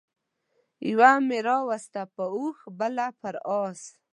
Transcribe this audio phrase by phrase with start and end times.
[0.89, 3.79] يوه مې راوسته پر اوښ بله پر اس